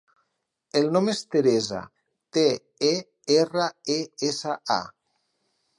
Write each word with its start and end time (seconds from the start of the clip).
El 0.79 0.87
nom 0.95 1.11
és 1.13 1.21
Teresa: 1.35 1.81
te, 2.37 2.47
e, 2.91 2.93
erra, 3.39 3.71
e, 3.99 4.03
essa, 4.31 4.59
a. 4.81 4.85